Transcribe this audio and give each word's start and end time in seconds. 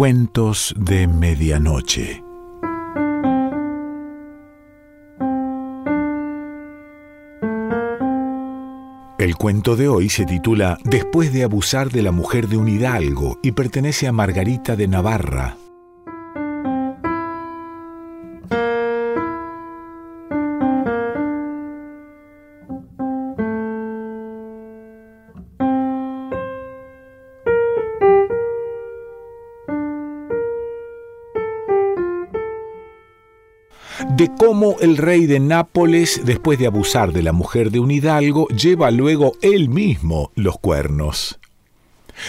Cuentos 0.00 0.74
de 0.78 1.06
Medianoche. 1.06 2.24
El 9.18 9.36
cuento 9.36 9.76
de 9.76 9.88
hoy 9.88 10.08
se 10.08 10.24
titula 10.24 10.78
Después 10.84 11.34
de 11.34 11.44
abusar 11.44 11.90
de 11.90 12.00
la 12.00 12.12
mujer 12.12 12.48
de 12.48 12.56
un 12.56 12.70
hidalgo 12.70 13.38
y 13.42 13.52
pertenece 13.52 14.08
a 14.08 14.12
Margarita 14.12 14.74
de 14.74 14.88
Navarra, 14.88 15.58
de 34.20 34.30
cómo 34.36 34.76
el 34.80 34.98
rey 34.98 35.24
de 35.24 35.40
Nápoles, 35.40 36.20
después 36.26 36.58
de 36.58 36.66
abusar 36.66 37.14
de 37.14 37.22
la 37.22 37.32
mujer 37.32 37.70
de 37.70 37.80
un 37.80 37.90
hidalgo, 37.90 38.48
lleva 38.48 38.90
luego 38.90 39.32
él 39.40 39.70
mismo 39.70 40.30
los 40.34 40.58
cuernos. 40.58 41.40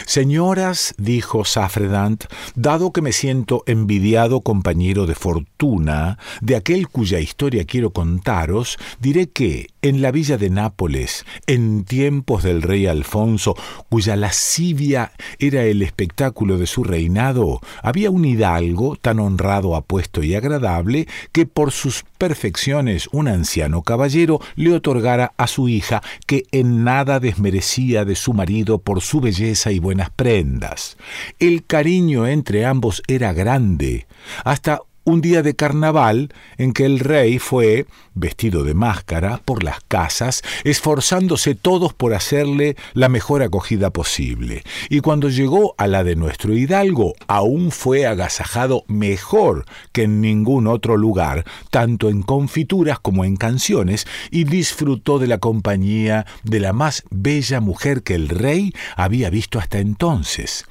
Señoras, 0.06 0.96
dijo 0.98 1.44
Safredant, 1.44 2.24
dado 2.56 2.94
que 2.94 3.02
me 3.02 3.12
siento 3.12 3.64
envidiado 3.66 4.40
compañero 4.40 5.06
de 5.06 5.16
fortuna 5.16 6.18
de 6.40 6.56
aquel 6.56 6.88
cuya 6.88 7.20
historia 7.20 7.66
quiero 7.66 7.92
contaros, 7.92 8.78
diré 9.02 9.28
que 9.28 9.68
en 9.82 10.02
la 10.02 10.12
villa 10.12 10.38
de 10.38 10.50
Nápoles, 10.50 11.26
en 11.48 11.84
tiempos 11.84 12.44
del 12.44 12.62
rey 12.62 12.88
Alfonso, 12.88 13.56
cuya 13.90 14.16
lascivia 14.16 15.12
era 15.40 15.64
el 15.64 15.82
espectáculo 15.82 16.58
de 16.58 16.68
su 16.68 16.84
reinado, 16.84 17.60
había 17.82 18.12
un 18.12 18.26
hidalgo 18.26 18.96
tan 18.96 19.20
honrado, 19.20 19.76
apuesto 19.76 20.24
y 20.24 20.36
agradable 20.36 21.08
que 21.32 21.46
por 21.46 21.72
sus 21.72 22.04
perfecciones 22.18 23.10
un 23.12 23.28
anciano 23.28 23.82
caballero 23.82 24.40
le 24.56 24.74
otorgara 24.74 25.34
a 25.38 25.48
su 25.48 25.70
hija 25.70 26.04
que 26.28 26.46
en 26.52 26.84
nada 26.84 27.20
desmerecía 27.20 28.06
de 28.06 28.16
su 28.16 28.34
marido 28.34 28.78
por 28.78 29.02
su 29.02 29.22
belleza 29.22 29.72
y 29.72 29.80
buenas 29.80 30.12
prendas. 30.12 30.98
El 31.40 31.66
cariño 31.66 32.28
entre 32.28 32.66
ambos 32.66 33.02
era 33.08 33.34
grande, 33.34 34.06
hasta 34.44 34.82
un 35.04 35.22
día 35.22 35.42
de 35.42 35.56
carnaval 35.56 36.34
en 36.58 36.74
que 36.74 36.86
el 36.86 37.00
rey 37.00 37.40
fue, 37.40 37.86
vestido 38.14 38.64
de 38.64 38.74
máscara, 38.74 39.42
por 39.44 39.64
las 39.64 39.82
casas, 39.88 40.44
esforzándose 40.64 41.56
todos 41.56 41.94
por 41.94 42.14
hacerle 42.14 42.76
la 42.94 43.10
mejor 43.10 43.42
acogida 43.42 43.90
posible. 43.90 44.64
Y 44.90 45.00
cuando 45.00 45.30
llegó 45.30 45.74
a 45.78 45.88
la 45.88 46.04
de 46.04 46.16
nuestro 46.16 46.54
hidalgo, 46.54 47.14
aún 47.28 47.72
fue 47.72 48.06
agasajado 48.06 48.84
mejor 48.88 49.66
que 49.92 50.04
en 50.04 50.22
ningún 50.22 50.68
otro 50.68 50.98
lugar, 50.98 51.46
tanto 51.72 52.10
en 52.10 52.22
confituras 52.22 53.00
como 53.00 53.26
en 53.26 53.38
canciones, 53.38 54.06
y 54.30 54.44
disfrutó 54.44 55.20
de 55.20 55.28
la 55.28 55.40
compañía 55.40 56.26
de 56.44 56.60
la 56.60 56.74
más 56.74 57.04
bella 57.10 57.60
mujer 57.60 58.04
que 58.04 58.16
el 58.16 58.30
rey 58.30 58.74
había 58.96 59.30
visto 59.30 59.60
hasta 59.60 59.80
entonces 59.80 60.66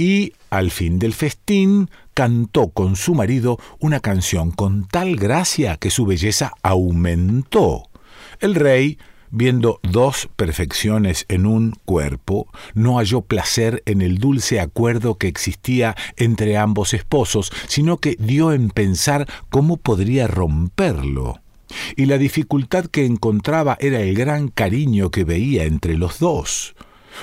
y 0.00 0.32
al 0.50 0.70
fin 0.70 0.98
del 0.98 1.14
festín 1.14 1.90
cantó 2.12 2.70
con 2.70 2.96
su 2.96 3.14
marido 3.14 3.58
una 3.78 4.00
canción 4.00 4.50
con 4.50 4.86
tal 4.86 5.16
gracia 5.16 5.76
que 5.76 5.90
su 5.90 6.04
belleza 6.04 6.52
aumentó. 6.62 7.88
El 8.40 8.56
rey, 8.56 8.98
viendo 9.30 9.80
dos 9.82 10.28
perfecciones 10.34 11.24
en 11.28 11.46
un 11.46 11.72
cuerpo, 11.84 12.48
no 12.74 12.98
halló 12.98 13.22
placer 13.22 13.82
en 13.86 14.02
el 14.02 14.18
dulce 14.18 14.60
acuerdo 14.60 15.16
que 15.16 15.28
existía 15.28 15.96
entre 16.16 16.56
ambos 16.56 16.94
esposos, 16.94 17.52
sino 17.68 17.98
que 17.98 18.16
dio 18.18 18.52
en 18.52 18.70
pensar 18.70 19.26
cómo 19.50 19.76
podría 19.76 20.26
romperlo. 20.26 21.40
Y 21.96 22.06
la 22.06 22.18
dificultad 22.18 22.86
que 22.86 23.06
encontraba 23.06 23.76
era 23.80 24.00
el 24.00 24.16
gran 24.16 24.48
cariño 24.48 25.10
que 25.10 25.22
veía 25.22 25.64
entre 25.64 25.96
los 25.96 26.18
dos 26.18 26.74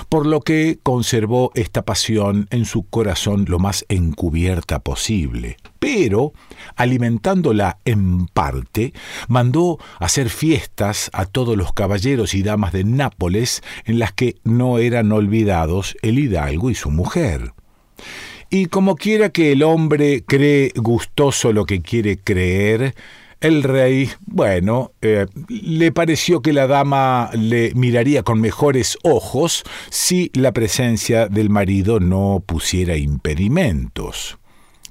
por 0.08 0.26
lo 0.26 0.40
que 0.40 0.78
conservó 0.82 1.50
esta 1.54 1.82
pasión 1.82 2.46
en 2.50 2.64
su 2.64 2.84
corazón 2.84 3.44
lo 3.48 3.58
más 3.58 3.84
encubierta 3.88 4.80
posible. 4.80 5.56
Pero, 5.78 6.32
alimentándola 6.76 7.78
en 7.84 8.26
parte, 8.26 8.92
mandó 9.28 9.78
hacer 9.98 10.30
fiestas 10.30 11.10
a 11.12 11.26
todos 11.26 11.56
los 11.56 11.72
caballeros 11.72 12.34
y 12.34 12.42
damas 12.42 12.72
de 12.72 12.84
Nápoles 12.84 13.62
en 13.84 13.98
las 13.98 14.12
que 14.12 14.36
no 14.44 14.78
eran 14.78 15.12
olvidados 15.12 15.96
el 16.02 16.18
hidalgo 16.18 16.70
y 16.70 16.74
su 16.74 16.90
mujer. 16.90 17.52
Y 18.50 18.66
como 18.66 18.96
quiera 18.96 19.28
que 19.28 19.52
el 19.52 19.62
hombre 19.62 20.24
cree 20.26 20.72
gustoso 20.74 21.52
lo 21.52 21.66
que 21.66 21.82
quiere 21.82 22.18
creer, 22.18 22.94
el 23.40 23.62
rey, 23.62 24.10
bueno, 24.26 24.92
eh, 25.00 25.26
le 25.48 25.92
pareció 25.92 26.42
que 26.42 26.52
la 26.52 26.66
dama 26.66 27.30
le 27.34 27.72
miraría 27.74 28.22
con 28.22 28.40
mejores 28.40 28.98
ojos 29.02 29.62
si 29.90 30.30
la 30.34 30.52
presencia 30.52 31.28
del 31.28 31.50
marido 31.50 32.00
no 32.00 32.42
pusiera 32.44 32.96
impedimentos. 32.96 34.38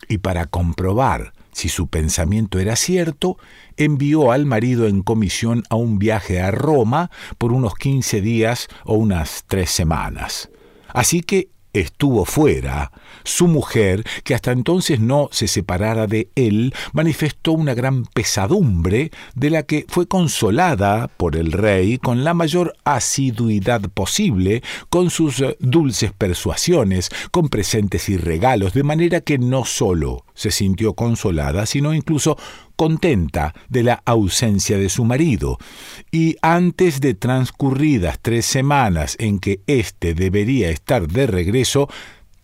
Y 0.08 0.19
para 0.19 0.46
comprobar 0.46 1.34
si 1.52 1.69
su 1.69 1.88
pensamiento 1.88 2.59
era 2.59 2.75
cierto, 2.75 3.38
envió 3.78 4.31
al 4.31 4.46
marido 4.46 4.88
en 4.88 5.02
comisión 5.02 5.64
a 5.72 5.75
un 5.75 5.97
viaje 5.97 6.40
a 6.40 6.52
Roma 6.52 7.09
por 7.40 7.52
unos 7.52 7.74
quince 7.74 8.22
días 8.22 8.68
o 8.85 8.94
unas 8.94 9.44
tres 9.47 9.72
semanas. 9.72 10.50
Así 10.90 11.22
que 11.22 11.50
estuvo 11.74 12.25
fuera, 12.25 12.91
su 13.28 13.48
mujer, 13.48 14.04
que 14.24 14.34
hasta 14.34 14.52
entonces 14.52 15.00
no 15.00 15.30
se 15.32 15.48
separara 15.48 16.08
de 16.08 16.30
él, 16.36 16.74
manifestó 16.94 17.52
una 17.52 17.74
gran 17.74 18.06
pesadumbre, 18.06 19.12
de 19.36 19.50
la 19.50 19.64
que 19.64 19.86
fue 19.88 20.08
consolada 20.08 21.08
por 21.08 21.36
el 21.36 21.52
rey 21.52 21.98
con 21.98 22.24
la 22.24 22.34
mayor 22.34 22.76
asiduidad 22.84 23.82
posible, 23.94 24.64
con 24.90 25.10
sus 25.10 25.44
dulces 25.60 26.12
persuasiones, 26.18 27.10
con 27.32 27.50
presentes 27.50 28.10
y 28.10 28.18
regalos, 28.18 28.74
de 28.74 28.84
manera 28.84 29.22
que 29.22 29.38
no 29.38 29.66
sólo 29.66 30.24
se 30.34 30.52
sintió 30.52 30.94
consolada, 30.94 31.66
sino 31.66 31.94
incluso 31.94 32.38
contenta 32.76 33.56
de 33.70 33.84
la 33.84 34.04
ausencia 34.06 34.78
de 34.78 34.90
su 34.90 35.04
marido, 35.04 35.58
y 36.12 36.38
antes 36.42 37.02
de 37.02 37.16
transcurridas 37.16 38.20
tres 38.22 38.46
semanas 38.46 39.16
en 39.20 39.40
que 39.40 39.62
éste 39.66 40.14
debería 40.14 40.70
estar 40.70 41.08
de 41.08 41.26
regreso, 41.26 41.90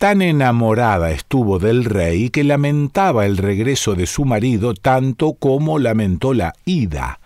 tan 0.03 0.22
enamorada 0.22 1.12
estuvo 1.12 1.59
del 1.59 1.86
rey 1.86 2.30
que 2.30 2.44
lamentaba 2.44 3.25
el 3.25 3.38
regreso 3.38 3.96
de 3.96 4.06
su 4.06 4.25
marido 4.25 4.74
tanto 4.74 5.31
como 5.31 5.80
lamentó 5.80 6.34
la 6.34 6.56
ida. 6.66 7.22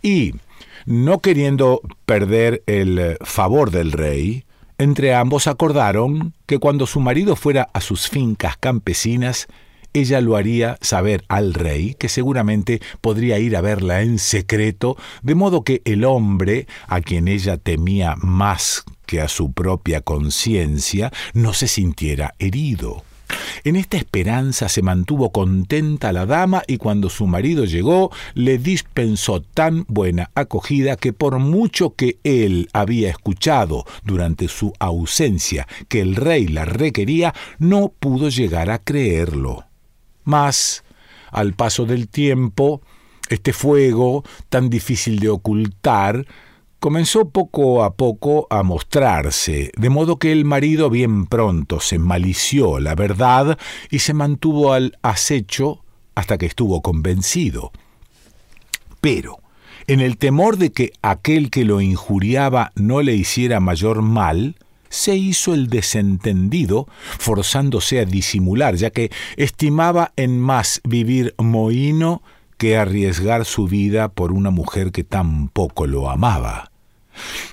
Y, 0.00 0.34
no 0.86 1.18
queriendo 1.18 1.80
perder 2.06 2.62
el 2.66 3.18
favor 3.22 3.72
del 3.72 3.90
rey, 3.90 4.44
entre 4.78 5.12
ambos 5.12 5.48
acordaron 5.48 6.34
que 6.46 6.60
cuando 6.60 6.86
su 6.86 7.00
marido 7.00 7.34
fuera 7.34 7.68
a 7.72 7.80
sus 7.80 8.08
fincas 8.08 8.56
campesinas, 8.56 9.48
ella 10.00 10.20
lo 10.20 10.36
haría 10.36 10.78
saber 10.80 11.24
al 11.28 11.54
rey, 11.54 11.94
que 11.94 12.08
seguramente 12.08 12.80
podría 13.00 13.38
ir 13.38 13.56
a 13.56 13.60
verla 13.60 14.02
en 14.02 14.18
secreto, 14.18 14.96
de 15.22 15.34
modo 15.34 15.64
que 15.64 15.82
el 15.84 16.04
hombre, 16.04 16.66
a 16.86 17.00
quien 17.00 17.28
ella 17.28 17.56
temía 17.56 18.14
más 18.16 18.84
que 19.06 19.20
a 19.20 19.28
su 19.28 19.52
propia 19.52 20.00
conciencia, 20.00 21.12
no 21.32 21.52
se 21.52 21.68
sintiera 21.68 22.34
herido. 22.38 23.04
En 23.64 23.76
esta 23.76 23.96
esperanza 23.96 24.68
se 24.68 24.82
mantuvo 24.82 25.32
contenta 25.32 26.12
la 26.12 26.26
dama 26.26 26.62
y 26.66 26.78
cuando 26.78 27.10
su 27.10 27.26
marido 27.26 27.64
llegó 27.64 28.10
le 28.34 28.58
dispensó 28.58 29.42
tan 29.42 29.84
buena 29.88 30.30
acogida 30.34 30.96
que 30.96 31.12
por 31.12 31.38
mucho 31.38 31.94
que 31.94 32.18
él 32.24 32.68
había 32.72 33.10
escuchado 33.10 33.84
durante 34.04 34.48
su 34.48 34.72
ausencia 34.78 35.66
que 35.88 36.00
el 36.00 36.16
rey 36.16 36.46
la 36.46 36.64
requería, 36.64 37.34
no 37.58 37.92
pudo 37.98 38.28
llegar 38.28 38.70
a 38.70 38.78
creerlo. 38.78 39.67
Mas, 40.28 40.84
al 41.30 41.54
paso 41.54 41.86
del 41.86 42.06
tiempo, 42.06 42.82
este 43.30 43.54
fuego, 43.54 44.24
tan 44.50 44.68
difícil 44.68 45.20
de 45.20 45.30
ocultar, 45.30 46.26
comenzó 46.80 47.30
poco 47.30 47.82
a 47.82 47.94
poco 47.94 48.46
a 48.50 48.62
mostrarse, 48.62 49.72
de 49.74 49.88
modo 49.88 50.18
que 50.18 50.30
el 50.30 50.44
marido 50.44 50.90
bien 50.90 51.24
pronto 51.24 51.80
se 51.80 51.98
malició 51.98 52.78
la 52.78 52.94
verdad 52.94 53.58
y 53.90 54.00
se 54.00 54.12
mantuvo 54.12 54.74
al 54.74 54.98
acecho 55.00 55.82
hasta 56.14 56.36
que 56.36 56.44
estuvo 56.44 56.82
convencido. 56.82 57.72
Pero, 59.00 59.38
en 59.86 60.00
el 60.00 60.18
temor 60.18 60.58
de 60.58 60.72
que 60.72 60.92
aquel 61.00 61.50
que 61.50 61.64
lo 61.64 61.80
injuriaba 61.80 62.72
no 62.74 63.00
le 63.00 63.14
hiciera 63.14 63.60
mayor 63.60 64.02
mal, 64.02 64.56
se 64.88 65.16
hizo 65.16 65.54
el 65.54 65.68
desentendido, 65.68 66.88
forzándose 67.18 68.00
a 68.00 68.04
disimular, 68.04 68.76
ya 68.76 68.90
que 68.90 69.10
estimaba 69.36 70.12
en 70.16 70.38
más 70.38 70.80
vivir 70.84 71.34
mohino 71.38 72.22
que 72.56 72.76
arriesgar 72.76 73.44
su 73.44 73.68
vida 73.68 74.08
por 74.08 74.32
una 74.32 74.50
mujer 74.50 74.90
que 74.90 75.04
tan 75.04 75.48
poco 75.48 75.86
lo 75.86 76.10
amaba. 76.10 76.70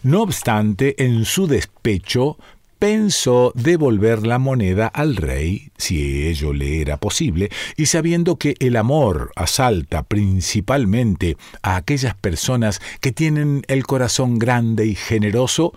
No 0.03 0.21
obstante, 0.21 1.03
en 1.03 1.25
su 1.25 1.47
despecho 1.47 2.37
pensó 2.79 3.51
devolver 3.55 4.27
la 4.27 4.37
moneda 4.37 4.87
al 4.87 5.15
rey, 5.15 5.71
si 5.77 6.27
ello 6.27 6.53
le 6.53 6.81
era 6.81 6.97
posible, 6.97 7.49
y 7.77 7.85
sabiendo 7.85 8.37
que 8.37 8.55
el 8.59 8.75
amor 8.75 9.31
asalta 9.35 10.03
principalmente 10.03 11.37
a 11.61 11.77
aquellas 11.77 12.15
personas 12.15 12.81
que 12.99 13.11
tienen 13.11 13.63
el 13.67 13.85
corazón 13.85 14.37
grande 14.37 14.85
y 14.85 14.95
generoso, 14.95 15.73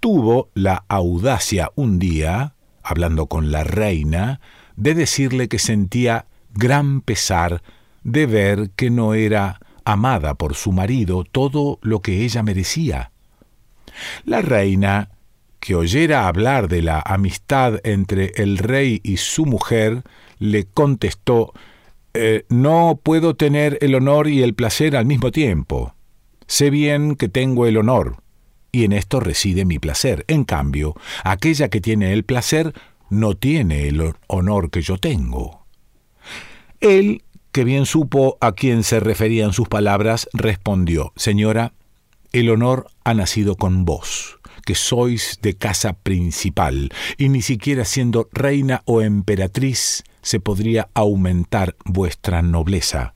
tuvo 0.00 0.50
la 0.54 0.84
audacia 0.88 1.70
un 1.76 1.98
día, 1.98 2.54
hablando 2.82 3.26
con 3.26 3.52
la 3.52 3.64
reina, 3.64 4.40
de 4.76 4.94
decirle 4.94 5.48
que 5.48 5.58
sentía 5.58 6.26
gran 6.54 7.02
pesar 7.02 7.62
de 8.02 8.26
ver 8.26 8.70
que 8.70 8.90
no 8.90 9.14
era 9.14 9.60
amada 9.84 10.34
por 10.34 10.54
su 10.54 10.72
marido 10.72 11.24
todo 11.24 11.78
lo 11.82 12.00
que 12.00 12.24
ella 12.24 12.42
merecía. 12.42 13.12
La 14.24 14.40
reina, 14.40 15.10
que 15.58 15.74
oyera 15.74 16.26
hablar 16.26 16.68
de 16.68 16.82
la 16.82 17.00
amistad 17.00 17.80
entre 17.84 18.32
el 18.36 18.58
rey 18.58 19.00
y 19.04 19.18
su 19.18 19.44
mujer, 19.44 20.02
le 20.38 20.64
contestó 20.64 21.52
eh, 22.14 22.46
No 22.48 22.98
puedo 23.02 23.36
tener 23.36 23.78
el 23.82 23.94
honor 23.94 24.28
y 24.28 24.42
el 24.42 24.54
placer 24.54 24.96
al 24.96 25.04
mismo 25.04 25.30
tiempo. 25.30 25.94
Sé 26.46 26.70
bien 26.70 27.14
que 27.14 27.28
tengo 27.28 27.66
el 27.66 27.76
honor, 27.76 28.16
y 28.72 28.84
en 28.84 28.92
esto 28.92 29.20
reside 29.20 29.64
mi 29.64 29.78
placer. 29.78 30.24
En 30.28 30.44
cambio, 30.44 30.94
aquella 31.24 31.68
que 31.68 31.80
tiene 31.80 32.12
el 32.12 32.24
placer 32.24 32.74
no 33.10 33.34
tiene 33.34 33.88
el 33.88 34.14
honor 34.28 34.70
que 34.70 34.82
yo 34.82 34.98
tengo. 34.98 35.66
Él, 36.80 37.22
que 37.52 37.64
bien 37.64 37.84
supo 37.84 38.38
a 38.40 38.52
quién 38.52 38.84
se 38.84 39.00
referían 39.00 39.52
sus 39.52 39.68
palabras, 39.68 40.28
respondió 40.32 41.12
Señora, 41.16 41.72
el 42.32 42.48
honor 42.48 42.86
ha 43.04 43.12
nacido 43.12 43.56
con 43.56 43.84
vos, 43.84 44.38
que 44.64 44.74
sois 44.76 45.40
de 45.42 45.54
casa 45.54 45.94
principal, 45.94 46.92
y 47.18 47.28
ni 47.28 47.42
siquiera 47.42 47.84
siendo 47.84 48.28
reina 48.32 48.82
o 48.84 49.02
emperatriz 49.02 50.04
se 50.22 50.38
podría 50.38 50.88
aumentar 50.94 51.74
vuestra 51.84 52.42
nobleza. 52.42 53.12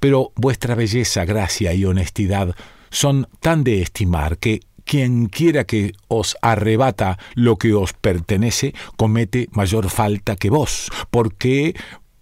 Pero 0.00 0.32
vuestra 0.34 0.74
belleza, 0.74 1.24
gracia 1.24 1.72
y 1.72 1.84
honestidad 1.84 2.56
son 2.90 3.28
tan 3.40 3.64
de 3.64 3.80
estimar 3.82 4.38
que 4.38 4.60
quien 4.88 5.26
quiera 5.26 5.64
que 5.64 5.92
os 6.08 6.36
arrebata 6.40 7.18
lo 7.34 7.56
que 7.56 7.74
os 7.74 7.92
pertenece, 7.92 8.74
comete 8.96 9.48
mayor 9.52 9.90
falta 9.90 10.34
que 10.34 10.48
vos, 10.48 10.90
porque 11.10 11.76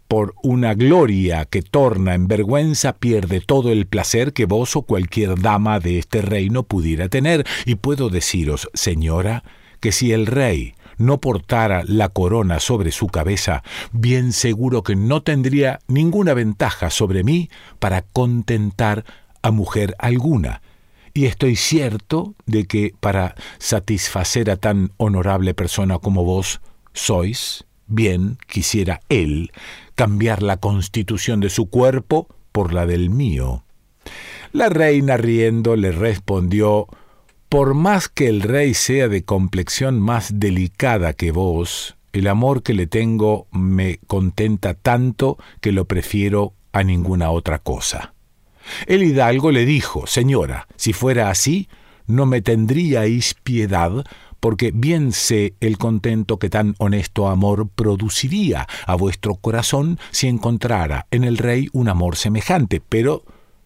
por 0.09 0.35
una 0.43 0.75
gloria 0.75 1.45
que 1.45 1.63
torna 1.63 2.15
en 2.15 2.27
vergüenza 2.27 2.93
pierde 2.95 3.41
todo 3.41 3.71
el 3.71 3.87
placer 3.87 4.33
que 4.33 4.47
vos 4.47 4.75
o 4.75 4.83
cualquier 4.83 5.41
dama 5.41 5.79
de 5.79 6.01
este 6.01 6.23
reino 6.23 6.65
pudiera 6.65 7.09
tener. 7.09 7.47
Y 7.65 7.77
puedo 7.77 8.09
deciros, 8.09 8.69
señora, 8.75 9.45
que 9.81 9.93
si 9.93 10.13
el 10.13 10.27
rey 10.27 10.75
no 10.99 11.21
portara 11.21 11.85
la 11.87 12.09
corona 12.09 12.59
sobre 12.59 12.91
su 12.91 13.07
cabeza, 13.07 13.63
bien 13.93 14.33
seguro 14.33 14.83
que 14.83 14.97
no 14.97 15.23
tendría 15.23 15.79
ninguna 15.87 16.35
ventaja 16.35 16.91
sobre 16.91 17.23
mí 17.23 17.49
para 17.79 18.03
contentar 18.03 19.05
a 19.43 19.53
mujer 19.53 19.95
alguna, 19.99 20.63
y 21.17 21.25
estoy 21.25 21.57
cierto 21.57 22.35
de 22.45 22.67
que 22.67 22.93
para 23.01 23.35
satisfacer 23.57 24.51
a 24.51 24.57
tan 24.57 24.93
honorable 24.99 25.55
persona 25.55 25.99
como 25.99 26.25
vos 26.25 26.61
sois, 26.93 27.65
bien 27.87 28.37
quisiera 28.47 29.01
él 29.09 29.51
cambiar 29.95 30.43
la 30.43 30.59
constitución 30.59 31.41
de 31.41 31.49
su 31.49 31.71
cuerpo 31.71 32.29
por 32.53 32.75
la 32.75 32.85
del 32.85 33.09
mío. 33.09 33.65
La 34.53 34.69
reina 34.69 35.17
riendo 35.17 35.75
le 35.75 35.91
respondió 35.91 36.87
Por 37.49 37.73
más 37.73 38.09
que 38.09 38.29
el 38.29 38.43
rey 38.43 38.75
sea 38.75 39.09
de 39.09 39.25
complexión 39.25 39.99
más 39.99 40.39
delicada 40.39 41.15
que 41.15 41.31
vos, 41.31 41.97
el 42.13 42.27
amor 42.27 42.63
que 42.63 42.75
le 42.75 42.87
tengo 42.87 43.47
me 43.53 44.01
contenta 44.07 44.75
tanto 44.75 45.39
que 45.63 45.73
lo 45.73 45.87
prefiero 45.87 46.53
a 46.73 46.83
ninguna 46.83 47.31
otra 47.31 47.59
cosa. 47.59 48.16
El 48.87 49.03
hidalgo 49.03 49.51
le 49.51 49.65
dijo, 49.65 50.07
Señora, 50.07 50.67
si 50.77 50.93
fuera 50.93 51.31
así, 51.31 51.69
no 52.07 52.27
me 52.27 52.43
tendríais 52.43 53.35
piedad, 53.35 54.05
porque 54.41 54.71
bien 54.75 55.13
sé 55.13 55.55
el 55.61 55.79
contento 55.79 56.39
que 56.39 56.51
tan 56.51 56.75
honesto 56.79 57.29
amor 57.29 57.69
produciría 57.75 58.67
a 58.87 58.95
vuestro 58.95 59.35
corazón 59.35 59.99
si 60.11 60.29
encontrara 60.29 61.07
en 61.11 61.25
el 61.25 61.39
rey 61.39 61.69
un 61.73 61.89
amor 61.89 62.17
semejante, 62.17 62.81
pero 62.81 63.25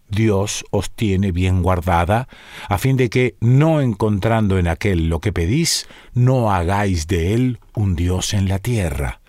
Dios 0.08 0.64
os 0.70 0.91
tiene 0.91 1.32
bien 1.32 1.62
guardada, 1.62 2.29
a 2.69 2.79
fin 2.79 2.97
de 2.97 3.11
que, 3.11 3.37
no 3.41 3.81
encontrando 3.81 4.58
en 4.58 4.69
aquel 4.69 5.08
lo 5.08 5.20
que 5.20 5.32
pedís, 5.32 5.87
no 6.14 6.52
hagáis 6.52 7.06
de 7.06 7.35
él 7.35 7.61
un 7.75 7.94
Dios 7.94 8.35
en 8.35 8.49
la 8.49 8.58
tierra. 8.58 9.20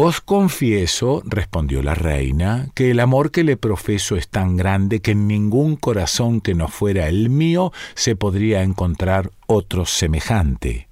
Os 0.00 0.20
confieso, 0.20 1.22
respondió 1.24 1.82
la 1.82 1.96
reina, 1.96 2.68
que 2.76 2.92
el 2.92 3.00
amor 3.00 3.32
que 3.32 3.42
le 3.42 3.56
profeso 3.56 4.14
es 4.14 4.28
tan 4.28 4.56
grande 4.56 5.00
que 5.00 5.10
en 5.10 5.26
ningún 5.26 5.74
corazón 5.74 6.40
que 6.40 6.54
no 6.54 6.68
fuera 6.68 7.08
el 7.08 7.30
mío 7.30 7.72
se 7.96 8.14
podría 8.14 8.62
encontrar 8.62 9.32
otro 9.48 9.86
semejante. 9.86 10.88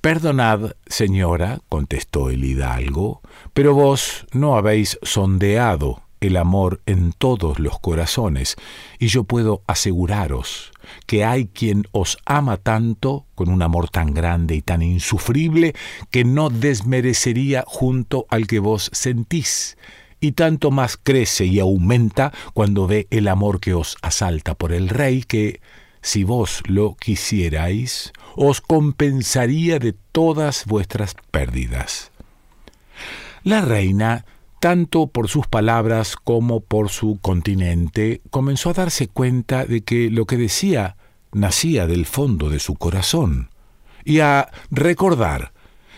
Perdonad, 0.00 0.72
señora, 0.86 1.60
contestó 1.68 2.28
el 2.28 2.42
hidalgo, 2.42 3.20
pero 3.52 3.72
vos 3.74 4.26
no 4.32 4.56
habéis 4.56 4.98
sondeado 5.02 6.02
el 6.20 6.36
amor 6.36 6.80
en 6.86 7.12
todos 7.12 7.58
los 7.58 7.78
corazones, 7.78 8.56
y 8.98 9.08
yo 9.08 9.24
puedo 9.24 9.62
aseguraros 9.66 10.72
que 11.06 11.24
hay 11.24 11.46
quien 11.46 11.86
os 11.92 12.18
ama 12.24 12.56
tanto, 12.56 13.26
con 13.34 13.50
un 13.50 13.62
amor 13.62 13.88
tan 13.88 14.14
grande 14.14 14.54
y 14.54 14.62
tan 14.62 14.82
insufrible, 14.82 15.74
que 16.10 16.24
no 16.24 16.50
desmerecería 16.50 17.64
junto 17.66 18.26
al 18.30 18.46
que 18.46 18.58
vos 18.58 18.90
sentís, 18.92 19.76
y 20.20 20.32
tanto 20.32 20.70
más 20.70 20.96
crece 20.96 21.46
y 21.46 21.60
aumenta 21.60 22.32
cuando 22.52 22.86
ve 22.86 23.06
el 23.10 23.28
amor 23.28 23.60
que 23.60 23.74
os 23.74 23.96
asalta 24.02 24.54
por 24.54 24.72
el 24.72 24.88
rey, 24.88 25.22
que, 25.22 25.60
si 26.00 26.24
vos 26.24 26.62
lo 26.66 26.96
quisierais, 26.96 28.12
os 28.34 28.60
compensaría 28.60 29.78
de 29.78 29.92
todas 29.92 30.64
vuestras 30.66 31.14
pérdidas. 31.30 32.10
La 33.44 33.60
reina 33.60 34.24
tanto 34.60 35.06
por 35.06 35.28
sus 35.28 35.46
palabras 35.46 36.16
como 36.16 36.60
por 36.60 36.88
su 36.88 37.18
continente, 37.20 38.20
comenzó 38.30 38.70
a 38.70 38.74
darse 38.74 39.08
cuenta 39.08 39.64
de 39.64 39.82
que 39.82 40.10
lo 40.10 40.26
que 40.26 40.36
decía 40.36 40.96
nacía 41.32 41.86
del 41.86 42.06
fondo 42.06 42.50
de 42.50 42.58
su 42.58 42.74
corazón, 42.74 43.50
y 44.04 44.20
a 44.20 44.50
recordar 44.70 45.52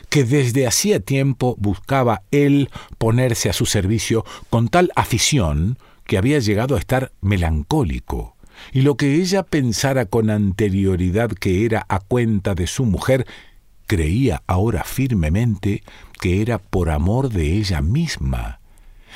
que 0.09 0.25
desde 0.25 0.67
hacía 0.67 1.01
tiempo 1.01 1.55
buscaba 1.59 2.23
él 2.33 2.69
ponerse 2.99 3.49
a 3.49 3.53
su 3.53 3.65
servicio 3.65 4.25
con 4.51 4.69
tal 4.69 4.91
afición 4.97 5.79
que 6.05 6.19
había 6.19 6.41
llegado 6.41 6.75
a 6.75 6.79
estar 6.81 7.13
melancólico, 7.21 8.37
y 8.73 8.83
lo 8.83 8.97
que 8.97 9.15
ella 9.15 9.45
pensara 9.45 10.07
con 10.07 10.29
anterioridad 10.29 11.31
que 11.31 11.65
era 11.65 11.87
a 11.89 12.01
cuenta 12.01 12.55
de 12.55 12.67
su 12.67 12.85
mujer, 12.85 13.27
creía 13.87 14.43
ahora 14.47 14.85
firmemente 14.85 15.83
que 16.21 16.43
era 16.43 16.59
por 16.59 16.91
amor 16.91 17.31
de 17.31 17.57
ella 17.57 17.81
misma. 17.81 18.60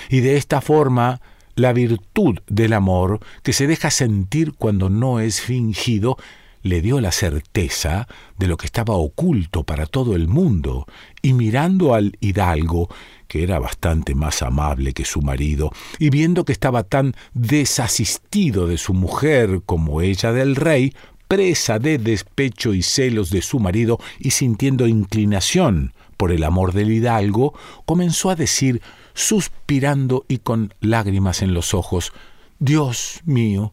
Y 0.09 0.21
de 0.21 0.37
esta 0.37 0.61
forma, 0.61 1.21
la 1.55 1.73
virtud 1.73 2.39
del 2.47 2.73
amor, 2.73 3.21
que 3.43 3.53
se 3.53 3.67
deja 3.67 3.91
sentir 3.91 4.53
cuando 4.55 4.91
no 4.91 5.21
es 5.21 5.41
fingido, 5.41 6.17
le 6.63 6.81
dio 6.81 7.01
la 7.01 7.13
certeza 7.13 8.09
de 8.39 8.49
lo 8.49 8.57
que 8.57 8.67
estaba 8.67 8.95
oculto 8.95 9.65
para 9.65 9.87
todo 9.87 10.17
el 10.17 10.29
mundo, 10.29 10.87
y 11.23 11.35
mirando 11.35 11.95
al 11.95 12.17
hidalgo, 12.21 12.89
que 13.29 13.43
era 13.43 13.59
bastante 13.59 14.15
más 14.15 14.43
amable 14.43 14.95
que 14.95 15.05
su 15.05 15.21
marido, 15.21 15.71
y 15.99 16.09
viendo 16.11 16.45
que 16.45 16.53
estaba 16.53 16.83
tan 16.83 17.15
desasistido 17.35 18.67
de 18.67 18.79
su 18.79 18.95
mujer 18.95 19.61
como 19.67 20.01
ella 20.01 20.33
del 20.33 20.57
rey, 20.57 20.95
presa 21.29 21.79
de 21.79 21.99
despecho 21.99 22.75
y 22.75 22.83
celos 22.83 23.31
de 23.31 23.43
su 23.43 23.59
marido 23.59 23.99
y 24.19 24.31
sintiendo 24.31 24.87
inclinación 24.87 25.93
por 26.17 26.33
el 26.33 26.45
amor 26.45 26.73
del 26.73 26.93
hidalgo, 26.93 27.55
comenzó 27.85 28.31
a 28.31 28.37
decir, 28.37 28.81
suspirando 29.15 30.25
y 30.29 30.39
con 30.39 30.75
lágrimas 30.81 31.43
en 31.43 31.55
los 31.55 31.73
ojos, 31.73 32.13
Dios 32.59 33.21
mío, 33.25 33.73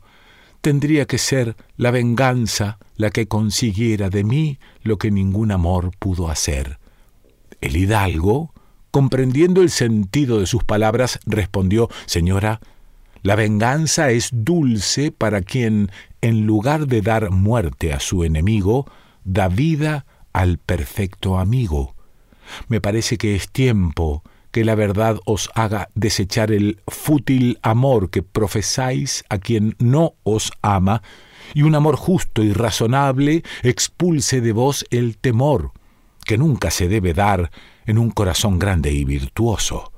tendría 0.61 1.05
que 1.05 1.17
ser 1.17 1.55
la 1.75 1.91
venganza 1.91 2.77
la 2.95 3.09
que 3.09 3.27
consiguiera 3.27 4.09
de 4.09 4.23
mí 4.23 4.59
lo 4.83 4.97
que 4.97 5.11
ningún 5.11 5.51
amor 5.51 5.91
pudo 5.97 6.29
hacer. 6.29 6.79
El 7.59 7.75
hidalgo, 7.75 8.53
comprendiendo 8.91 9.61
el 9.61 9.69
sentido 9.69 10.39
de 10.39 10.45
sus 10.45 10.63
palabras, 10.63 11.19
respondió, 11.25 11.89
Señora, 12.05 12.61
la 13.23 13.35
venganza 13.35 14.11
es 14.11 14.29
dulce 14.31 15.11
para 15.11 15.41
quien, 15.41 15.91
en 16.21 16.45
lugar 16.45 16.87
de 16.87 17.01
dar 17.01 17.29
muerte 17.29 17.93
a 17.93 17.99
su 17.99 18.23
enemigo, 18.23 18.89
da 19.23 19.47
vida 19.47 20.05
al 20.33 20.57
perfecto 20.57 21.37
amigo. 21.37 21.95
Me 22.67 22.81
parece 22.81 23.17
que 23.17 23.35
es 23.35 23.49
tiempo 23.49 24.23
que 24.51 24.65
la 24.65 24.75
verdad 24.75 25.17
os 25.25 25.49
haga 25.55 25.89
desechar 25.95 26.51
el 26.51 26.81
fútil 26.87 27.59
amor 27.61 28.09
que 28.09 28.23
profesáis 28.23 29.23
a 29.29 29.37
quien 29.37 29.75
no 29.79 30.13
os 30.23 30.51
ama 30.61 31.01
y 31.53 31.63
un 31.63 31.75
amor 31.75 31.95
justo 31.95 32.43
y 32.43 32.53
razonable 32.53 33.43
expulse 33.63 34.41
de 34.41 34.51
vos 34.51 34.85
el 34.89 35.17
temor, 35.17 35.71
que 36.25 36.37
nunca 36.37 36.71
se 36.71 36.87
debe 36.87 37.13
dar 37.13 37.51
en 37.85 37.97
un 37.97 38.11
corazón 38.11 38.59
grande 38.59 38.91
y 38.91 39.05
virtuoso. 39.05 39.91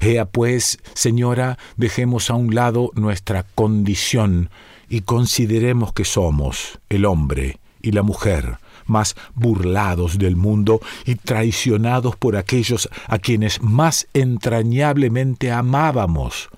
Ea 0.00 0.26
pues, 0.26 0.78
señora, 0.94 1.58
dejemos 1.76 2.30
a 2.30 2.34
un 2.34 2.54
lado 2.54 2.90
nuestra 2.94 3.44
condición 3.44 4.50
y 4.88 5.02
consideremos 5.02 5.92
que 5.92 6.04
somos 6.04 6.80
el 6.88 7.04
hombre 7.04 7.60
y 7.80 7.92
la 7.92 8.02
mujer 8.02 8.58
más 8.90 9.16
burlados 9.34 10.18
del 10.18 10.36
mundo 10.36 10.80
y 11.06 11.14
traicionados 11.14 12.16
por 12.16 12.36
aquellos 12.36 12.90
a 13.06 13.18
quienes 13.18 13.62
más 13.62 14.06
entrañablemente 14.12 15.50
amábamos. 15.50 16.50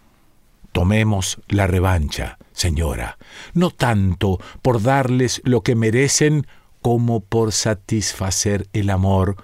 Tomemos 0.72 1.38
la 1.48 1.66
revancha, 1.66 2.38
señora, 2.52 3.18
no 3.52 3.70
tanto 3.70 4.40
por 4.62 4.82
darles 4.82 5.40
lo 5.44 5.60
que 5.60 5.76
merecen 5.76 6.46
como 6.80 7.20
por 7.20 7.52
satisfacer 7.52 8.66
el 8.72 8.90
amor 8.90 9.36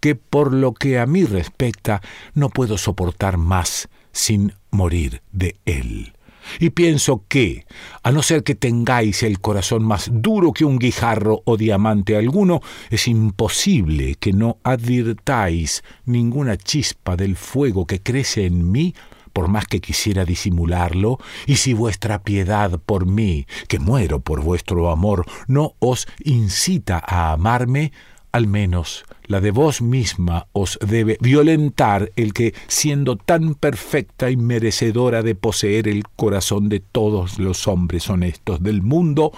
que 0.00 0.14
por 0.16 0.52
lo 0.52 0.74
que 0.74 0.98
a 0.98 1.06
mí 1.06 1.24
respecta 1.24 2.02
no 2.34 2.50
puedo 2.50 2.76
soportar 2.76 3.38
más 3.38 3.88
sin 4.12 4.52
morir 4.70 5.22
de 5.32 5.56
él. 5.64 6.12
Y 6.58 6.70
pienso 6.70 7.24
que, 7.28 7.66
a 8.02 8.12
no 8.12 8.22
ser 8.22 8.42
que 8.42 8.54
tengáis 8.54 9.22
el 9.22 9.40
corazón 9.40 9.84
más 9.84 10.10
duro 10.12 10.52
que 10.52 10.64
un 10.64 10.78
guijarro 10.78 11.42
o 11.44 11.56
diamante 11.56 12.16
alguno, 12.16 12.60
es 12.90 13.08
imposible 13.08 14.16
que 14.16 14.32
no 14.32 14.58
advirtáis 14.62 15.82
ninguna 16.04 16.56
chispa 16.56 17.16
del 17.16 17.36
fuego 17.36 17.86
que 17.86 18.00
crece 18.00 18.46
en 18.46 18.70
mí 18.70 18.94
por 19.34 19.48
más 19.48 19.66
que 19.66 19.80
quisiera 19.80 20.24
disimularlo, 20.24 21.18
y 21.44 21.56
si 21.56 21.74
vuestra 21.74 22.22
piedad 22.22 22.78
por 22.78 23.04
mí, 23.04 23.46
que 23.66 23.80
muero 23.80 24.20
por 24.20 24.40
vuestro 24.40 24.90
amor, 24.90 25.26
no 25.48 25.74
os 25.80 26.06
incita 26.22 27.02
a 27.04 27.32
amarme, 27.32 27.92
al 28.34 28.48
menos 28.48 29.04
la 29.26 29.40
de 29.40 29.52
vos 29.52 29.80
misma 29.80 30.48
os 30.50 30.76
debe 30.84 31.18
violentar 31.20 32.10
el 32.16 32.32
que, 32.32 32.52
siendo 32.66 33.14
tan 33.16 33.54
perfecta 33.54 34.28
y 34.28 34.36
merecedora 34.36 35.22
de 35.22 35.36
poseer 35.36 35.86
el 35.86 36.02
corazón 36.16 36.68
de 36.68 36.80
todos 36.80 37.38
los 37.38 37.68
hombres 37.68 38.10
honestos 38.10 38.60
del 38.60 38.82
mundo, 38.82 39.30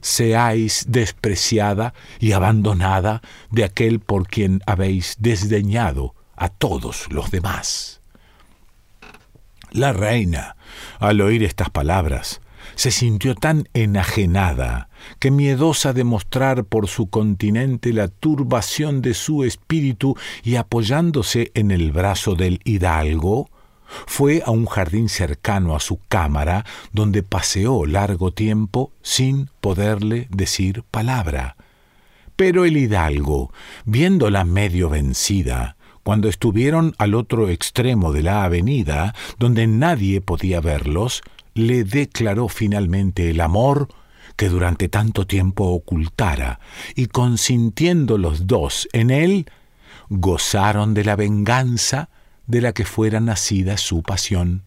seáis 0.00 0.86
despreciada 0.88 1.94
y 2.18 2.32
abandonada 2.32 3.22
de 3.52 3.62
aquel 3.62 4.00
por 4.00 4.26
quien 4.26 4.62
habéis 4.66 5.14
desdeñado 5.20 6.16
a 6.34 6.48
todos 6.48 7.06
los 7.08 7.30
demás. 7.30 8.00
La 9.70 9.92
reina, 9.92 10.56
al 10.98 11.20
oír 11.20 11.44
estas 11.44 11.70
palabras, 11.70 12.40
se 12.74 12.90
sintió 12.90 13.34
tan 13.34 13.68
enajenada 13.74 14.88
que 15.18 15.30
miedosa 15.30 15.92
de 15.92 16.04
mostrar 16.04 16.64
por 16.64 16.88
su 16.88 17.08
continente 17.08 17.92
la 17.92 18.08
turbación 18.08 19.02
de 19.02 19.14
su 19.14 19.44
espíritu 19.44 20.16
y 20.42 20.56
apoyándose 20.56 21.50
en 21.54 21.70
el 21.70 21.92
brazo 21.92 22.34
del 22.34 22.60
hidalgo, 22.64 23.48
fue 24.06 24.42
a 24.44 24.50
un 24.50 24.66
jardín 24.66 25.08
cercano 25.08 25.74
a 25.74 25.80
su 25.80 25.98
cámara, 26.08 26.64
donde 26.92 27.22
paseó 27.22 27.86
largo 27.86 28.32
tiempo 28.32 28.92
sin 29.02 29.50
poderle 29.60 30.28
decir 30.30 30.84
palabra. 30.90 31.56
Pero 32.36 32.64
el 32.64 32.76
hidalgo, 32.76 33.52
viéndola 33.84 34.44
medio 34.44 34.88
vencida, 34.88 35.76
cuando 36.02 36.28
estuvieron 36.28 36.94
al 36.98 37.14
otro 37.14 37.50
extremo 37.50 38.12
de 38.12 38.22
la 38.22 38.44
avenida, 38.44 39.14
donde 39.38 39.66
nadie 39.66 40.20
podía 40.20 40.60
verlos, 40.60 41.22
le 41.66 41.84
declaró 41.84 42.48
finalmente 42.48 43.30
el 43.30 43.40
amor 43.40 43.88
que 44.36 44.48
durante 44.48 44.88
tanto 44.88 45.26
tiempo 45.26 45.64
ocultara, 45.64 46.60
y 46.94 47.06
consintiendo 47.06 48.16
los 48.16 48.46
dos 48.46 48.88
en 48.92 49.10
él, 49.10 49.46
gozaron 50.08 50.94
de 50.94 51.04
la 51.04 51.16
venganza 51.16 52.08
de 52.46 52.60
la 52.60 52.72
que 52.72 52.84
fuera 52.84 53.20
nacida 53.20 53.76
su 53.76 54.02
pasión. 54.02 54.64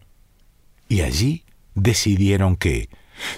Y 0.88 1.00
allí 1.00 1.44
decidieron 1.74 2.56
que, 2.56 2.88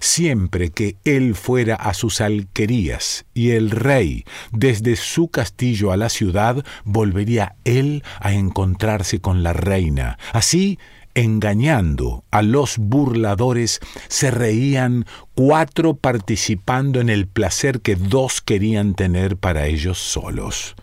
siempre 0.00 0.70
que 0.70 0.96
él 1.04 1.34
fuera 1.34 1.74
a 1.74 1.94
sus 1.94 2.20
alquerías 2.20 3.24
y 3.34 3.50
el 3.50 3.70
rey 3.70 4.24
desde 4.52 4.96
su 4.96 5.28
castillo 5.28 5.90
a 5.90 5.96
la 5.96 6.08
ciudad, 6.08 6.64
volvería 6.84 7.56
él 7.64 8.02
a 8.20 8.32
encontrarse 8.32 9.20
con 9.20 9.42
la 9.42 9.52
reina. 9.52 10.18
Así 10.32 10.78
engañando 11.16 12.24
a 12.30 12.42
los 12.42 12.76
burladores, 12.76 13.80
se 14.08 14.30
reían 14.30 15.06
cuatro 15.34 15.96
participando 15.96 17.00
en 17.00 17.08
el 17.08 17.26
placer 17.26 17.80
que 17.80 17.96
dos 17.96 18.42
querían 18.42 18.94
tener 18.94 19.38
para 19.38 19.66
ellos 19.66 19.98
solos. 19.98 20.76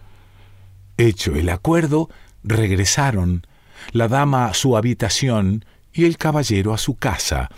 Hecho 0.98 1.36
el 1.36 1.50
acuerdo, 1.50 2.10
regresaron, 2.44 3.46
la 3.92 4.08
dama 4.08 4.48
a 4.48 4.56
su 4.56 4.75
habitación 4.75 5.66
y 5.94 6.06
el 6.06 6.18
caballero 6.18 6.74
a 6.74 6.80
su 6.80 6.96
casa, 6.96 7.50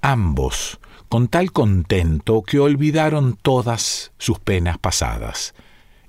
ambos 0.00 0.78
con 1.08 1.26
tal 1.26 1.50
contento 1.50 2.42
que 2.42 2.60
olvidaron 2.60 3.36
todas 3.42 4.12
sus 4.18 4.38
penas 4.38 4.78
pasadas 4.78 5.52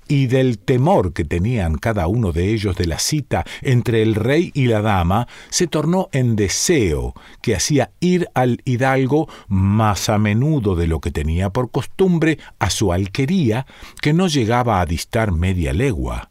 y 0.08 0.26
del 0.26 0.58
temor 0.58 1.12
que 1.12 1.24
tenían 1.24 1.76
cada 1.76 2.06
uno 2.06 2.32
de 2.32 2.52
ellos 2.52 2.76
de 2.76 2.86
la 2.86 2.98
cita 2.98 3.44
entre 3.60 4.02
el 4.02 4.14
rey 4.14 4.50
y 4.54 4.66
la 4.66 4.82
dama, 4.82 5.28
se 5.50 5.66
tornó 5.66 6.08
en 6.12 6.36
deseo 6.36 7.14
que 7.40 7.54
hacía 7.54 7.90
ir 8.00 8.28
al 8.34 8.60
hidalgo 8.64 9.28
más 9.48 10.08
a 10.08 10.18
menudo 10.18 10.74
de 10.74 10.86
lo 10.86 11.00
que 11.00 11.10
tenía 11.10 11.50
por 11.50 11.70
costumbre 11.70 12.38
a 12.58 12.70
su 12.70 12.92
alquería, 12.92 13.66
que 14.00 14.12
no 14.12 14.28
llegaba 14.28 14.80
a 14.80 14.86
distar 14.86 15.32
media 15.32 15.72
legua. 15.72 16.30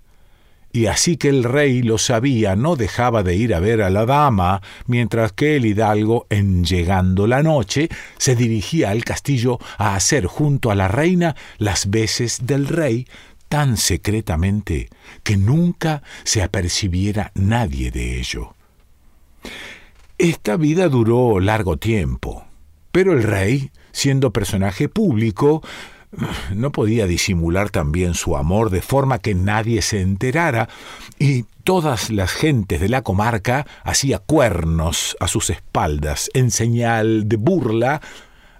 Y 0.73 0.85
así 0.85 1.17
que 1.17 1.27
el 1.27 1.43
rey 1.43 1.81
lo 1.81 1.97
sabía, 1.97 2.55
no 2.55 2.77
dejaba 2.77 3.23
de 3.23 3.35
ir 3.35 3.53
a 3.53 3.59
ver 3.59 3.81
a 3.81 3.89
la 3.89 4.05
dama, 4.05 4.61
mientras 4.87 5.33
que 5.33 5.57
el 5.57 5.65
hidalgo, 5.65 6.27
en 6.29 6.63
llegando 6.63 7.27
la 7.27 7.43
noche, 7.43 7.89
se 8.17 8.37
dirigía 8.37 8.91
al 8.91 9.03
castillo 9.03 9.59
a 9.77 9.95
hacer 9.95 10.27
junto 10.27 10.71
a 10.71 10.75
la 10.75 10.87
reina 10.87 11.35
las 11.57 11.89
veces 11.89 12.45
del 12.45 12.67
rey, 12.67 13.05
tan 13.51 13.75
secretamente 13.75 14.87
que 15.23 15.35
nunca 15.35 16.03
se 16.23 16.41
apercibiera 16.41 17.33
nadie 17.35 17.91
de 17.91 18.17
ello. 18.17 18.55
Esta 20.17 20.55
vida 20.55 20.87
duró 20.87 21.41
largo 21.41 21.75
tiempo, 21.75 22.45
pero 22.93 23.11
el 23.11 23.23
rey, 23.23 23.71
siendo 23.91 24.31
personaje 24.31 24.87
público, 24.87 25.61
no 26.55 26.71
podía 26.71 27.07
disimular 27.07 27.71
también 27.71 28.13
su 28.13 28.37
amor 28.37 28.69
de 28.69 28.81
forma 28.81 29.19
que 29.19 29.35
nadie 29.35 29.81
se 29.81 29.99
enterara, 29.99 30.69
y 31.19 31.43
todas 31.65 32.09
las 32.09 32.31
gentes 32.31 32.79
de 32.79 32.87
la 32.87 33.01
comarca 33.01 33.67
hacía 33.83 34.19
cuernos 34.19 35.17
a 35.19 35.27
sus 35.27 35.49
espaldas 35.49 36.31
en 36.33 36.51
señal 36.51 37.27
de 37.27 37.35
burla, 37.35 37.99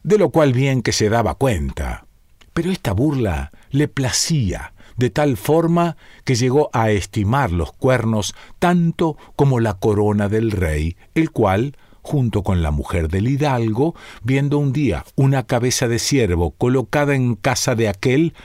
de 0.03 0.17
lo 0.17 0.31
cual 0.31 0.51
bien 0.51 0.81
que 0.81 0.91
se 0.91 1.07
daba 1.07 1.36
cuenta. 1.36 2.07
Pero 2.53 2.69
esta 2.71 2.91
burla 2.91 3.53
le 3.69 3.88
placía, 3.88 4.74
de 5.01 5.10
tal 5.10 5.36
forma 5.36 5.98
que 6.24 6.36
llegó 6.36 6.70
a 6.74 6.91
estimar 6.91 7.51
los 7.51 7.74
cuernos 7.74 8.36
tanto 8.60 9.17
como 9.36 9.60
la 9.60 9.74
corona 9.74 10.29
del 10.29 10.51
rey, 10.51 10.96
el 11.15 11.31
cual, 11.31 11.75
junto 12.03 12.43
con 12.43 12.62
la 12.62 12.70
mujer 12.70 13.08
del 13.10 13.27
hidalgo, 13.27 13.96
viendo 14.22 14.60
un 14.60 14.74
día 14.74 15.03
una 15.15 15.48
cabeza 15.48 15.88
de 15.88 15.98
ciervo 15.98 16.51
colocada 16.51 17.15
en 17.15 17.34
casa 17.34 17.74
de 17.74 17.89
aquel, 17.89 18.36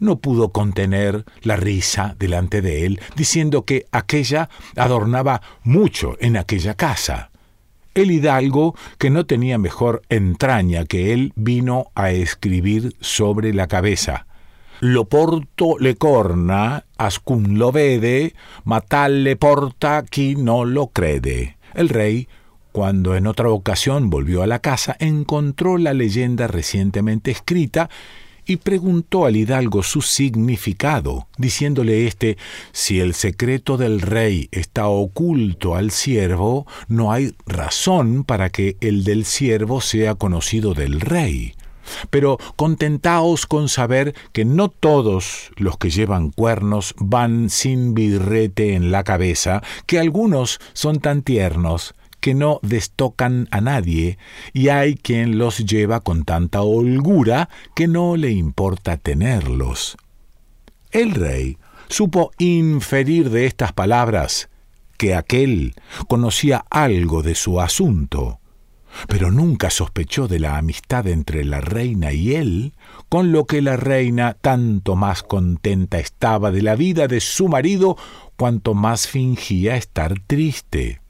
no 0.00 0.18
pudo 0.20 0.52
contener 0.52 1.26
la 1.42 1.56
risa 1.56 2.16
delante 2.18 2.62
de 2.62 2.86
él, 2.86 2.98
diciendo 3.14 3.66
que 3.66 3.84
aquella 3.92 4.48
adornaba 4.74 5.42
mucho 5.64 6.16
en 6.20 6.38
aquella 6.38 6.76
casa. 6.76 7.30
El 7.94 8.10
hidalgo, 8.10 8.74
que 8.96 9.10
no 9.10 9.26
tenía 9.26 9.58
mejor 9.58 10.00
entraña 10.08 10.86
que 10.86 11.12
él, 11.12 11.34
vino 11.36 11.90
a 11.94 12.10
escribir 12.10 12.96
sobre 13.00 13.52
la 13.52 13.66
cabeza 13.66 14.25
lo 14.92 15.06
porto 15.06 15.78
le 15.80 15.96
corna, 15.96 16.84
ascun 16.96 17.58
lo 17.58 17.72
vede, 17.72 18.34
ma 18.64 18.80
tal 18.80 19.24
le 19.24 19.34
porta 19.34 20.04
qui 20.08 20.36
no 20.36 20.64
lo 20.64 20.88
crede. 20.88 21.56
El 21.74 21.88
rey, 21.88 22.28
cuando 22.70 23.16
en 23.16 23.26
otra 23.26 23.48
ocasión 23.50 24.10
volvió 24.10 24.42
a 24.42 24.46
la 24.46 24.60
casa, 24.60 24.96
encontró 25.00 25.76
la 25.76 25.92
leyenda 25.92 26.46
recientemente 26.46 27.32
escrita 27.32 27.90
y 28.46 28.58
preguntó 28.58 29.26
al 29.26 29.34
hidalgo 29.34 29.82
su 29.82 30.02
significado, 30.02 31.26
diciéndole 31.36 32.06
éste 32.06 32.36
si 32.70 33.00
el 33.00 33.14
secreto 33.14 33.76
del 33.76 34.00
rey 34.00 34.48
está 34.52 34.86
oculto 34.86 35.74
al 35.74 35.90
siervo, 35.90 36.64
no 36.86 37.10
hay 37.12 37.34
razón 37.44 38.22
para 38.22 38.50
que 38.50 38.76
el 38.80 39.02
del 39.02 39.24
siervo 39.24 39.80
sea 39.80 40.14
conocido 40.14 40.74
del 40.74 41.00
rey. 41.00 41.54
Pero 42.10 42.38
contentaos 42.56 43.46
con 43.46 43.68
saber 43.68 44.14
que 44.32 44.44
no 44.44 44.68
todos 44.68 45.50
los 45.56 45.78
que 45.78 45.90
llevan 45.90 46.30
cuernos 46.30 46.94
van 46.98 47.50
sin 47.50 47.94
birrete 47.94 48.74
en 48.74 48.90
la 48.90 49.04
cabeza, 49.04 49.62
que 49.86 49.98
algunos 49.98 50.60
son 50.72 51.00
tan 51.00 51.22
tiernos 51.22 51.94
que 52.20 52.34
no 52.34 52.58
destocan 52.62 53.46
a 53.50 53.60
nadie, 53.60 54.18
y 54.52 54.68
hay 54.68 54.96
quien 54.96 55.38
los 55.38 55.58
lleva 55.58 56.00
con 56.00 56.24
tanta 56.24 56.62
holgura 56.62 57.48
que 57.74 57.86
no 57.86 58.16
le 58.16 58.32
importa 58.32 58.96
tenerlos. 58.96 59.96
El 60.90 61.12
rey 61.12 61.58
supo 61.88 62.32
inferir 62.38 63.30
de 63.30 63.46
estas 63.46 63.72
palabras 63.72 64.48
que 64.96 65.14
aquel 65.14 65.74
conocía 66.08 66.64
algo 66.70 67.22
de 67.22 67.34
su 67.34 67.60
asunto, 67.60 68.40
pero 69.08 69.30
nunca 69.30 69.70
sospechó 69.70 70.28
de 70.28 70.38
la 70.38 70.56
amistad 70.56 71.06
entre 71.06 71.44
la 71.44 71.60
reina 71.60 72.12
y 72.12 72.34
él, 72.34 72.74
con 73.08 73.32
lo 73.32 73.44
que 73.46 73.62
la 73.62 73.76
reina 73.76 74.34
tanto 74.34 74.96
más 74.96 75.22
contenta 75.22 75.98
estaba 75.98 76.50
de 76.50 76.62
la 76.62 76.76
vida 76.76 77.08
de 77.08 77.20
su 77.20 77.48
marido 77.48 77.96
cuanto 78.36 78.74
más 78.74 79.06
fingía 79.08 79.76
estar 79.76 80.20
triste. 80.26 81.00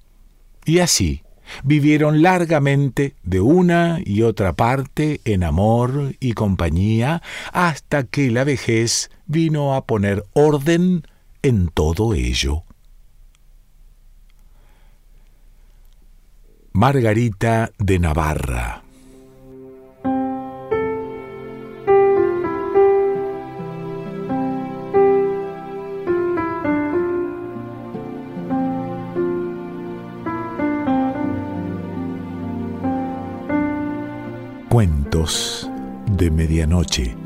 Y 0.65 0.81
así 0.81 1.23
vivieron 1.65 2.23
largamente 2.23 3.15
de 3.23 3.41
una 3.41 4.01
y 4.05 4.23
otra 4.23 4.53
parte 4.53 5.21
en 5.25 5.45
amor 5.45 6.15
y 6.21 6.33
compañía 6.33 7.23
hasta 7.53 8.05
que 8.05 8.31
la 8.31 8.45
vejez 8.45 9.11
vino 9.27 9.75
a 9.75 9.85
poner 9.85 10.25
orden 10.33 11.07
en 11.43 11.69
todo 11.69 12.15
ello. 12.15 12.66
Margarita 16.77 17.73
de 17.79 17.99
Navarra 17.99 18.83
Cuentos 34.69 35.71
de 36.11 36.31
Medianoche. 36.31 37.26